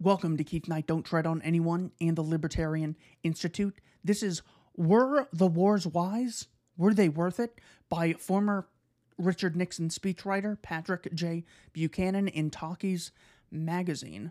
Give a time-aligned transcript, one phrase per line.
[0.00, 3.80] Welcome to Keith Knight Don't Tread on Anyone and the Libertarian Institute.
[4.04, 4.42] This is
[4.76, 6.46] Were the Wars Wise?
[6.76, 7.60] Were They Worth It?
[7.88, 8.68] by former
[9.18, 11.44] Richard Nixon speechwriter Patrick J.
[11.72, 13.10] Buchanan in Taki's
[13.50, 14.30] magazine.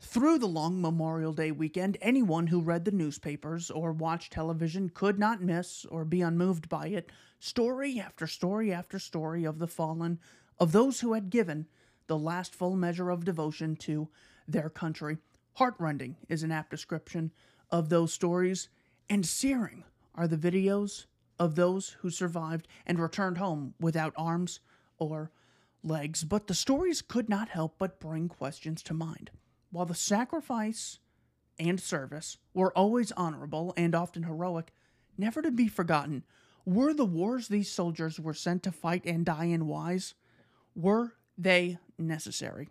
[0.00, 5.18] Through the long Memorial Day weekend, anyone who read the newspapers or watched television could
[5.18, 7.12] not miss or be unmoved by it.
[7.38, 10.20] Story after story after story of the fallen,
[10.58, 11.66] of those who had given
[12.06, 14.08] the last full measure of devotion to
[14.46, 15.18] their country.
[15.54, 17.32] Heartrending is an apt description
[17.70, 18.68] of those stories,
[19.08, 21.06] and searing are the videos
[21.38, 24.60] of those who survived and returned home without arms
[24.98, 25.30] or
[25.82, 26.24] legs.
[26.24, 29.30] But the stories could not help but bring questions to mind.
[29.70, 30.98] While the sacrifice
[31.58, 34.72] and service were always honorable and often heroic,
[35.16, 36.24] never to be forgotten,
[36.64, 40.14] were the wars these soldiers were sent to fight and die in wise?
[40.74, 42.68] Were they necessary?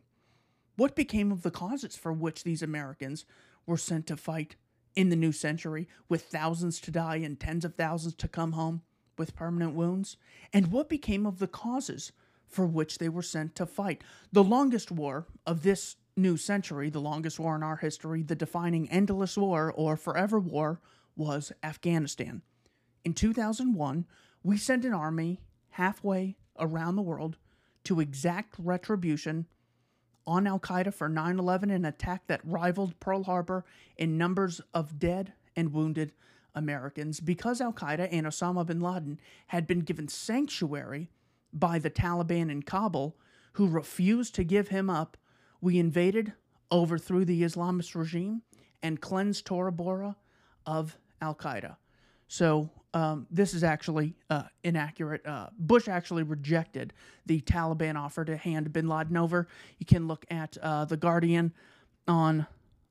[0.82, 3.24] What became of the causes for which these Americans
[3.68, 4.56] were sent to fight
[4.96, 8.82] in the new century, with thousands to die and tens of thousands to come home
[9.16, 10.18] with permanent wounds?
[10.52, 12.14] And what became of the causes
[12.48, 14.04] for which they were sent to fight?
[14.32, 18.90] The longest war of this new century, the longest war in our history, the defining
[18.90, 20.82] endless war or forever war,
[21.16, 22.42] was Afghanistan.
[23.06, 24.08] In 2001,
[24.42, 27.38] we sent an army halfway around the world
[27.84, 29.46] to exact retribution
[30.28, 33.66] on Al Qaeda for 9 11, an attack that rivaled Pearl Harbor
[33.98, 36.14] in numbers of dead and wounded
[36.56, 37.20] Americans.
[37.20, 41.10] Because Al Qaeda and Osama bin Laden had been given sanctuary
[41.54, 43.18] by the Taliban in Kabul,
[43.54, 45.18] who refused to give him up,
[45.60, 46.34] we invaded,
[46.72, 48.42] overthrew the Islamist regime,
[48.82, 50.16] and cleansed Tora Bora
[50.66, 51.78] of Al Qaeda.
[52.28, 55.26] So um, this is actually uh, inaccurate.
[55.26, 56.94] Uh, Bush actually rejected
[57.26, 59.48] the Taliban offer to hand bin Laden over.
[59.80, 61.54] You can look at uh, The Guardian
[62.08, 62.48] on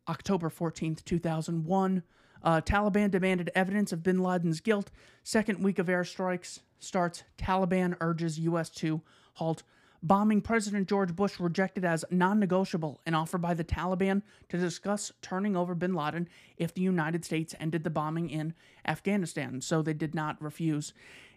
[0.08, 2.02] October 14th, 2001.
[2.42, 4.90] Uh, Taliban demanded evidence of bin Laden's guilt.
[5.22, 7.22] Second week of airstrikes starts.
[7.36, 8.70] Taliban urges U.S.
[8.70, 9.02] to
[9.34, 9.62] halt
[10.02, 15.12] bombing President George Bush rejected as non negotiable an offer by the Taliban to discuss
[15.22, 18.54] turning over bin Laden if the United States ended the bombing in
[18.86, 20.92] Afghanistan, so they did not refuse.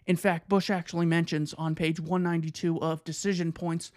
[0.06, 3.90] In fact, Bush actually mentions on page 192 of Decision Points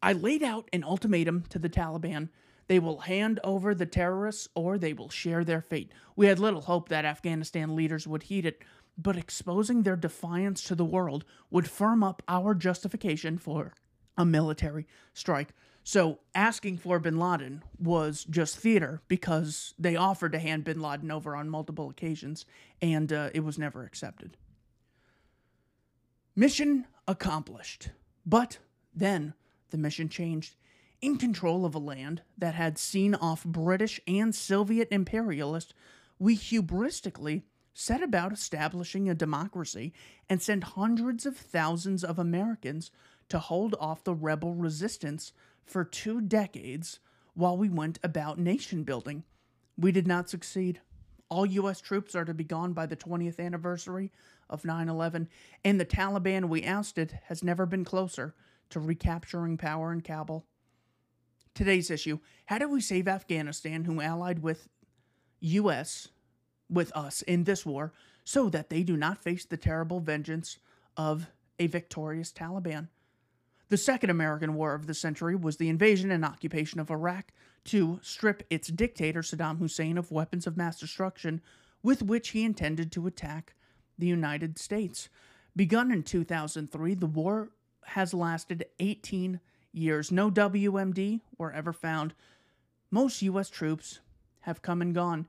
[0.00, 2.28] I laid out an ultimatum to the Taliban.
[2.68, 5.90] They will hand over the terrorists or they will share their fate.
[6.14, 8.62] We had little hope that Afghanistan leaders would heed it,
[8.96, 13.72] but exposing their defiance to the world would firm up our justification for
[14.18, 15.54] a military strike.
[15.84, 21.10] So asking for bin Laden was just theater because they offered to hand bin Laden
[21.10, 22.44] over on multiple occasions
[22.82, 24.36] and uh, it was never accepted.
[26.36, 27.88] Mission accomplished.
[28.26, 28.58] But
[28.94, 29.32] then
[29.70, 30.56] the mission changed.
[31.00, 35.72] In control of a land that had seen off British and Soviet imperialists,
[36.18, 37.42] we hubristically
[37.72, 39.92] set about establishing a democracy
[40.28, 42.90] and sent hundreds of thousands of Americans
[43.28, 45.32] to hold off the rebel resistance
[45.66, 47.00] for two decades
[47.34, 49.24] while we went about nation building.
[49.76, 50.80] We did not succeed.
[51.28, 51.80] All U.S.
[51.80, 54.10] troops are to be gone by the 20th anniversary
[54.48, 55.28] of 9 11,
[55.64, 58.34] and the Taliban we ousted has never been closer
[58.70, 60.46] to recapturing power in Kabul.
[61.54, 64.68] Today's issue How do we save Afghanistan, who allied with
[65.40, 66.08] U.S.
[66.70, 67.92] with us in this war,
[68.24, 70.58] so that they do not face the terrible vengeance
[70.96, 71.28] of
[71.58, 72.88] a victorious Taliban?
[73.70, 77.32] The second American war of the century was the invasion and occupation of Iraq
[77.64, 81.42] to strip its dictator Saddam Hussein of weapons of mass destruction
[81.82, 83.54] with which he intended to attack
[83.98, 85.08] the United States.
[85.54, 87.50] Begun in 2003, the war
[87.84, 89.40] has lasted 18
[89.72, 90.10] years.
[90.10, 92.14] No WMD were ever found.
[92.90, 93.50] Most U.S.
[93.50, 94.00] troops
[94.40, 95.26] have come and gone.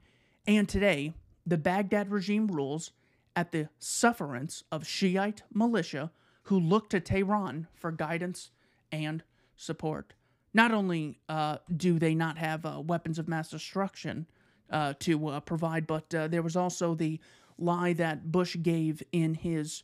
[0.48, 1.14] And today,
[1.46, 2.92] the Baghdad regime rules
[3.36, 6.12] at the sufferance of Shiite militia
[6.50, 8.50] who look to Tehran for guidance
[8.92, 9.24] and
[9.56, 10.14] support.
[10.52, 14.26] Not only uh, do they not have uh, weapons of mass destruction
[14.72, 17.20] uh, to uh, provide, but uh, there was also the
[17.60, 19.84] lie that Bush gave in his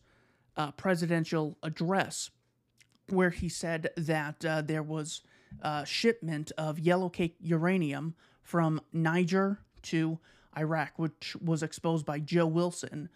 [0.58, 2.32] uh, presidential address,
[3.10, 5.22] where he said that there was
[5.62, 10.18] a shipment of yellow cake uranium from Niger to
[10.58, 13.10] Iraq, which was exposed by Joe Wilson,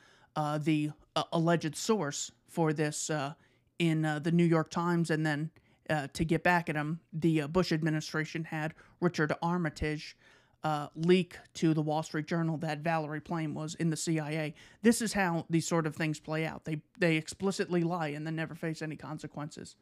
[0.60, 0.92] the
[1.34, 3.34] alleged source for this uh,
[3.80, 5.50] in uh, the New York Times, and then
[5.90, 10.16] uh, to get back at him, the uh, Bush administration had Richard Armitage
[10.64, 14.54] uh, leak to the Wall Street Journal that Valerie Plame was in the CIA.
[14.82, 16.66] This is how these sort of things play out.
[16.66, 19.76] They they explicitly lie and then never face any consequences.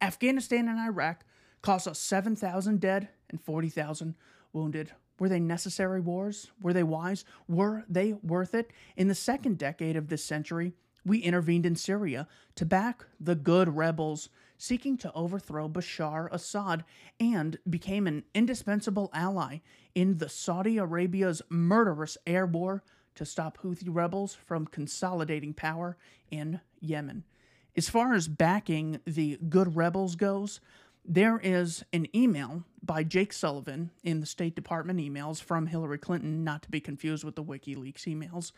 [0.00, 1.24] Afghanistan and Iraq
[1.62, 4.14] cost us 7,000 dead and 40,000
[4.52, 4.92] wounded.
[5.18, 6.50] Were they necessary wars?
[6.60, 7.24] Were they wise?
[7.48, 8.70] Were they worth it?
[8.96, 10.74] In the second decade of this century,
[11.04, 14.28] we intervened in Syria to back the good rebels
[14.58, 16.84] seeking to overthrow Bashar Assad
[17.20, 19.58] and became an indispensable ally
[19.94, 22.82] in the Saudi Arabia's murderous air war
[23.14, 25.96] to stop Houthi rebels from consolidating power
[26.30, 27.24] in Yemen.
[27.76, 30.60] As far as backing the good rebels goes,
[31.04, 36.44] there is an email by Jake Sullivan in the State Department emails from Hillary Clinton,
[36.44, 38.52] not to be confused with the WikiLeaks emails,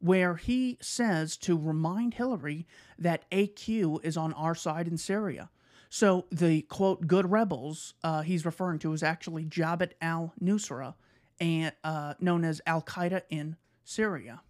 [0.00, 2.66] where he says to remind Hillary
[2.98, 5.50] that AQ is on our side in Syria.
[5.88, 10.94] So the quote good rebels uh, he's referring to is actually Jabhat al Nusra,
[11.40, 14.42] and uh, known as Al Qaeda in Syria.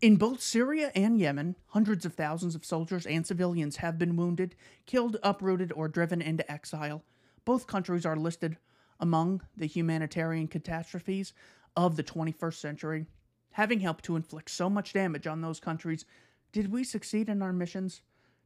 [0.00, 4.54] In both Syria and Yemen, hundreds of thousands of soldiers and civilians have been wounded,
[4.86, 7.02] killed, uprooted, or driven into exile.
[7.44, 8.58] Both countries are listed
[9.00, 11.32] among the humanitarian catastrophes
[11.76, 13.06] of the 21st century.
[13.54, 16.04] Having helped to inflict so much damage on those countries,
[16.50, 18.02] did we succeed in our missions?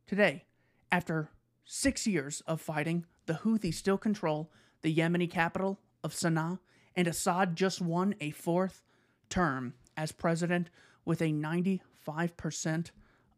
[0.06, 0.44] Today,
[0.93, 1.31] after
[1.64, 4.50] six years of fighting, the Houthis still control
[4.82, 6.58] the Yemeni capital of Sana'a,
[6.94, 8.82] and Assad just won a fourth
[9.31, 10.69] term as president
[11.06, 12.90] with a 95%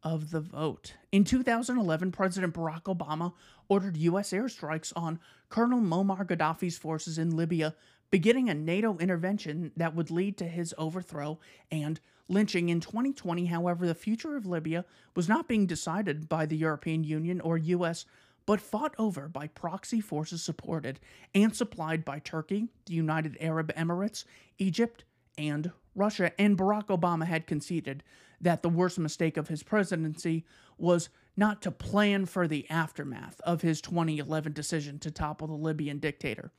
[0.03, 0.95] of the vote.
[1.13, 3.31] In 2011, President Barack Obama
[3.69, 4.31] ordered U.S.
[4.31, 7.75] airstrikes on Colonel Muammar Gaddafi's forces in Libya
[8.11, 11.39] beginning a NATO intervention that would lead to his overthrow
[11.71, 13.45] and lynching in 2020.
[13.45, 14.85] However, the future of Libya
[15.15, 18.05] was not being decided by the European Union or US,
[18.45, 20.99] but fought over by proxy forces supported
[21.33, 24.25] and supplied by Turkey, the United Arab Emirates,
[24.57, 25.05] Egypt,
[25.37, 26.31] and Russia.
[26.39, 28.03] And Barack Obama had conceded
[28.41, 30.45] that the worst mistake of his presidency
[30.77, 35.99] was not to plan for the aftermath of his 2011 decision to topple the Libyan
[35.99, 36.51] dictator.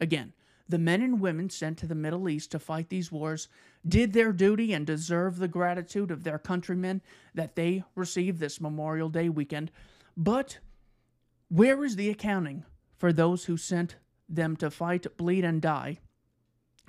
[0.00, 0.32] Again,
[0.68, 3.48] the men and women sent to the Middle East to fight these wars
[3.86, 7.00] did their duty and deserve the gratitude of their countrymen
[7.34, 9.70] that they received this Memorial Day weekend.
[10.16, 10.58] But
[11.48, 12.64] where is the accounting
[12.98, 13.96] for those who sent
[14.28, 15.98] them to fight, bleed, and die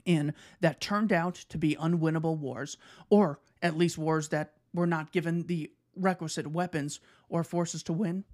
[0.06, 2.78] in that turned out to be unwinnable wars,
[3.10, 7.00] or at least wars that were not given the requisite weapons
[7.30, 8.26] or forces to win?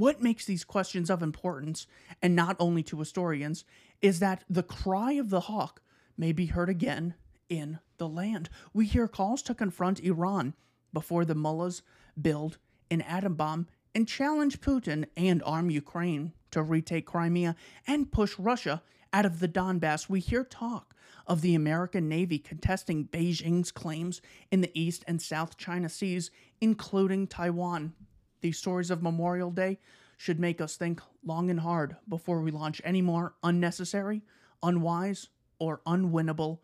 [0.00, 1.86] What makes these questions of importance,
[2.22, 3.66] and not only to historians,
[4.00, 5.82] is that the cry of the hawk
[6.16, 7.12] may be heard again
[7.50, 8.48] in the land.
[8.72, 10.54] We hear calls to confront Iran
[10.94, 11.82] before the mullahs
[12.18, 12.56] build
[12.90, 17.54] an atom bomb and challenge Putin and arm Ukraine to retake Crimea
[17.86, 18.82] and push Russia
[19.12, 20.08] out of the Donbass.
[20.08, 20.94] We hear talk
[21.26, 27.26] of the American Navy contesting Beijing's claims in the East and South China Seas, including
[27.26, 27.92] Taiwan.
[28.40, 29.78] These stories of Memorial Day
[30.16, 34.22] should make us think long and hard before we launch any more unnecessary,
[34.62, 35.28] unwise,
[35.58, 36.58] or unwinnable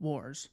[0.00, 0.48] wars.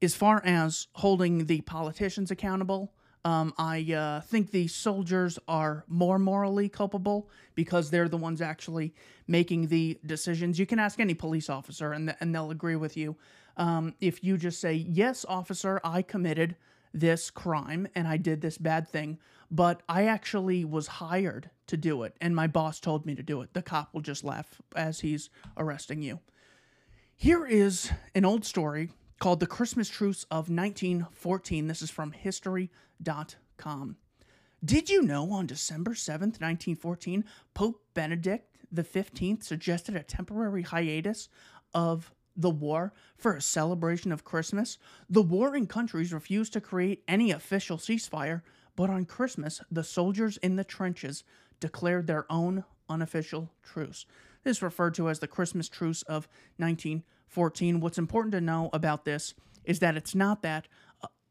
[0.00, 2.92] As far as holding the politicians accountable,
[3.24, 8.94] um, I uh, think the soldiers are more morally culpable because they're the ones actually
[9.26, 10.58] making the decisions.
[10.58, 13.16] You can ask any police officer, and, th- and they'll agree with you.
[13.56, 16.56] Um, if you just say, Yes, officer, I committed
[16.94, 19.18] this crime and I did this bad thing,
[19.50, 23.42] but I actually was hired to do it, and my boss told me to do
[23.42, 26.20] it, the cop will just laugh as he's arresting you.
[27.16, 31.66] Here is an old story called The Christmas Truce of 1914.
[31.66, 33.96] This is from History.com.
[34.64, 37.24] Did you know on December 7th, 1914,
[37.54, 41.28] Pope Benedict XV suggested a temporary hiatus
[41.72, 44.78] of the war for a celebration of Christmas?
[45.08, 48.42] The warring countries refused to create any official ceasefire,
[48.76, 51.24] but on Christmas, the soldiers in the trenches
[51.60, 54.06] declared their own unofficial truce.
[54.42, 57.80] This is referred to as the Christmas Truce of 1914.
[57.80, 60.68] What's important to know about this is that it's not that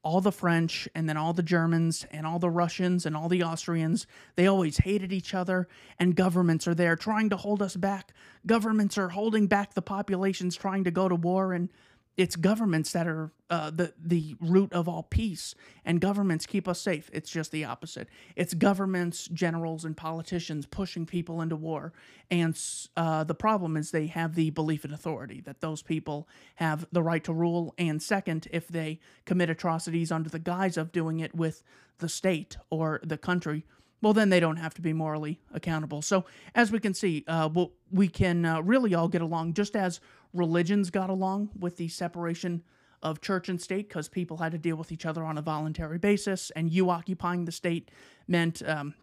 [0.04, 3.44] all the French and then all the Germans and all the Russians and all the
[3.44, 4.06] Austrians,
[4.36, 5.68] they always hated each other,
[5.98, 8.14] and governments are there trying to hold us back.
[8.46, 11.70] Governments are holding back the populations trying to go to war, and
[12.16, 16.80] it's governments that are uh, the the root of all peace, and governments keep us
[16.80, 17.10] safe.
[17.12, 18.08] It's just the opposite.
[18.36, 21.94] It's governments, generals, and politicians pushing people into war,
[22.30, 22.60] and
[22.96, 27.04] uh, the problem is they have the belief in authority that those people have the
[27.04, 27.74] right to rule.
[27.78, 31.64] And second, if they commit atrocities under the guise of doing it with
[31.98, 33.66] the state or the country,
[34.04, 36.02] well, then they don't have to be morally accountable.
[36.02, 39.76] So, as we can see, uh, well, we can uh, really all get along just
[39.76, 40.02] as
[40.34, 42.64] religions got along with the separation
[43.04, 46.00] of church and state because people had to deal with each other on a voluntary
[46.00, 47.92] basis, and you occupying the state
[48.28, 48.96] meant um,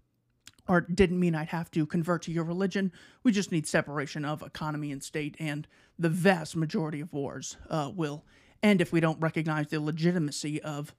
[0.66, 2.92] or didn't mean I'd have to convert to your religion.
[3.22, 5.68] We just need separation of economy and state, and
[5.98, 8.24] the vast majority of wars uh, will
[8.62, 10.94] end if we don't recognize the legitimacy of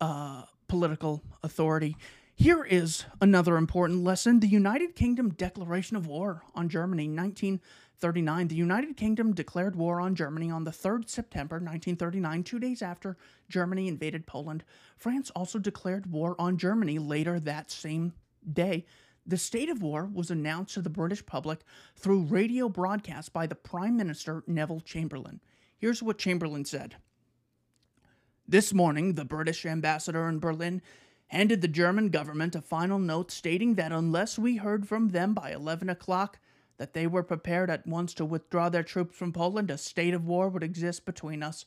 [0.00, 1.96] uh, political authority.
[2.38, 8.48] Here is another important lesson the United Kingdom Declaration of War on Germany, 1939.
[8.48, 13.16] The United Kingdom declared war on Germany on the 3rd September 1939, two days after
[13.48, 14.64] Germany invaded Poland.
[14.98, 18.12] France also declared war on Germany later that same
[18.52, 18.84] day.
[19.26, 21.60] The state of war was announced to the British public
[21.96, 25.40] through radio broadcast by the Prime Minister Neville Chamberlain.
[25.78, 26.96] Here's what Chamberlain said
[28.46, 30.82] This morning, the British ambassador in Berlin
[31.28, 35.50] handed the German government a final note stating that unless we heard from them by
[35.50, 36.38] 11 o'clock,
[36.78, 40.26] that they were prepared at once to withdraw their troops from Poland, a state of
[40.26, 41.64] war would exist between us.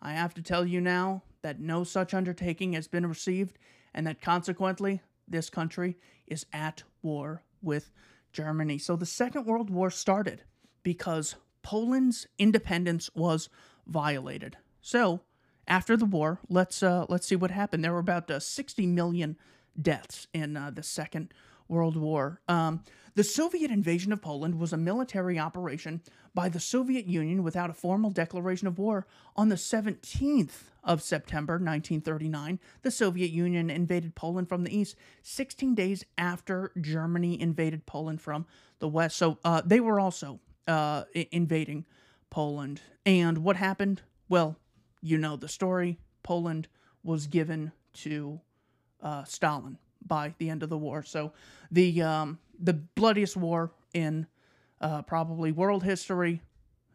[0.00, 3.58] I have to tell you now that no such undertaking has been received,
[3.92, 7.90] and that consequently, this country is at war with
[8.32, 8.78] Germany.
[8.78, 10.42] So the Second World War started
[10.82, 13.48] because Poland's independence was
[13.86, 14.56] violated.
[14.80, 15.20] So
[15.66, 17.84] after the war, let's uh, let's see what happened.
[17.84, 19.36] There were about uh, 60 million
[19.80, 21.32] deaths in uh, the Second
[21.68, 22.40] World War.
[22.48, 22.82] Um,
[23.14, 26.00] the Soviet invasion of Poland was a military operation
[26.34, 29.06] by the Soviet Union without a formal declaration of war.
[29.36, 35.74] On the 17th of September 1939, the Soviet Union invaded Poland from the east, 16
[35.74, 38.46] days after Germany invaded Poland from
[38.78, 39.16] the west.
[39.16, 41.84] So uh, they were also uh, invading
[42.30, 42.80] Poland.
[43.04, 44.02] And what happened?
[44.28, 44.56] Well,
[45.02, 45.98] you know the story.
[46.22, 46.68] Poland
[47.02, 48.40] was given to
[49.02, 51.02] uh, Stalin by the end of the war.
[51.02, 51.32] So
[51.70, 54.26] the um, the bloodiest war in
[54.80, 56.40] uh, probably world history,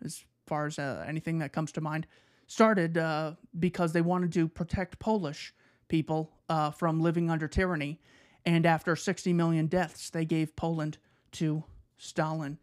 [0.04, 2.08] as far as uh, anything that comes to mind,
[2.48, 5.54] started uh, because they wanted to protect Polish
[5.88, 8.00] people uh, from living under tyranny.
[8.46, 10.98] And after 60 million deaths, they gave Poland
[11.34, 11.66] to
[11.98, 12.58] Stalin.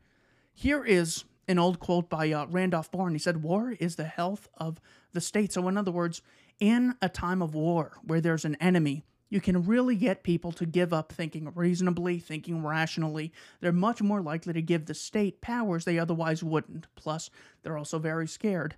[0.54, 3.14] Here is an old quote by uh, Randolph Bourne.
[3.14, 4.80] He said, War is the health of
[5.12, 5.52] the state.
[5.52, 6.22] So, in other words,
[6.60, 10.66] in a time of war where there's an enemy, you can really get people to
[10.66, 13.32] give up thinking reasonably, thinking rationally.
[13.60, 16.86] They're much more likely to give the state powers they otherwise wouldn't.
[16.94, 17.30] Plus,
[17.62, 18.76] they're also very scared.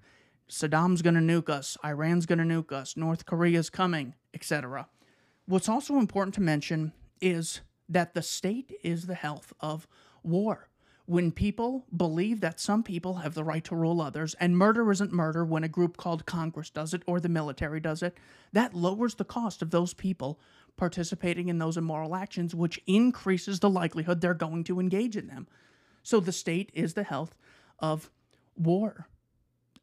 [0.49, 4.89] Saddam's going to nuke us, Iran's going to nuke us, North Korea's coming, etc.
[5.47, 9.87] What's also important to mention is that the state is the health of
[10.23, 10.69] war
[11.07, 15.13] when people believe that some people have the right to rule others, and murder isn't
[15.13, 18.19] murder when a group called Congress does it or the military does it,
[18.53, 20.41] that lowers the cost of those people
[20.77, 25.47] participating in those immoral actions, which increases the likelihood they're going to engage in them.
[26.03, 27.37] So the state is the health
[27.79, 28.11] of
[28.57, 29.09] war.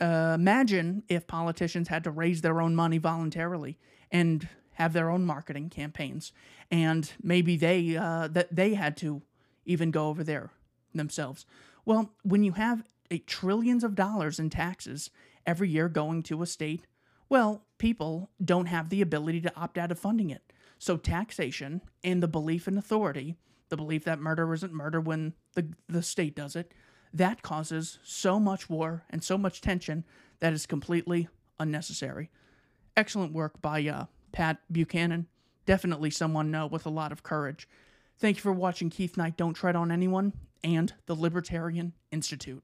[0.01, 3.77] Uh, imagine if politicians had to raise their own money voluntarily
[4.11, 6.33] and have their own marketing campaigns,
[6.69, 9.21] and maybe they uh, that they had to
[9.65, 10.51] even go over there
[10.97, 11.45] themselves.
[11.85, 12.83] Well, when you have
[13.27, 15.09] trillions of dollars in taxes
[15.45, 16.87] every year going to a state,
[17.29, 20.53] well, people don't have the ability to opt out of funding it.
[20.79, 23.37] So taxation and the belief in authority,
[23.69, 26.73] the belief that murder isn't murder when the the state does it,
[27.13, 30.03] that causes so much war and so much tension
[30.39, 32.29] that is completely unnecessary.
[32.97, 35.27] Excellent work by uh, Pat Buchanan.
[35.65, 37.67] Definitely someone uh, with a lot of courage.
[38.23, 40.31] Thank you for watching Keith Knight Don't Tread on Anyone
[40.63, 42.63] and the Libertarian Institute.